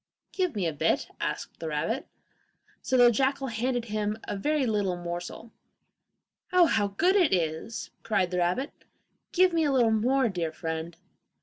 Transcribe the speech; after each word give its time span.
'Give 0.31 0.55
me 0.55 0.65
a 0.65 0.73
bit,' 0.73 1.09
asked 1.19 1.59
the 1.59 1.67
rabbit. 1.67 2.07
So 2.81 2.97
the 2.97 3.11
jackal 3.11 3.49
handed 3.49 3.85
him 3.85 4.17
a 4.27 4.35
very 4.35 4.65
little 4.65 4.97
morsel. 4.97 5.51
'Oh, 6.51 6.65
how 6.65 6.87
good 6.87 7.15
it 7.15 7.31
is!' 7.31 7.91
cried 8.01 8.31
the 8.31 8.39
rabbit; 8.39 8.71
'give 9.31 9.53
me 9.53 9.63
a 9.63 9.71
little 9.71 9.91
more, 9.91 10.27
dear 10.27 10.51
friend! 10.51 10.97